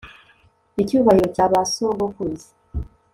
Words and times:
Icyubahiro 0.81 1.27
cya 1.35 1.45
ba 1.51 1.61
sogokuruza 1.71 2.49